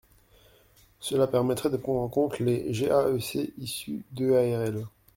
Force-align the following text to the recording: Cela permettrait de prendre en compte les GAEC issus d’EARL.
Cela 0.99 1.27
permettrait 1.27 1.69
de 1.69 1.77
prendre 1.77 1.99
en 2.01 2.07
compte 2.09 2.39
les 2.39 2.71
GAEC 2.71 3.37
issus 3.59 4.03
d’EARL. 4.13 4.87